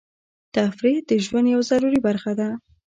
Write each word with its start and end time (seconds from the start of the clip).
تفریح 0.55 0.97
د 1.09 1.11
ژوند 1.25 1.47
یوه 1.53 1.63
ضروري 1.71 1.99
برخه 2.07 2.31
ده. 2.39 2.49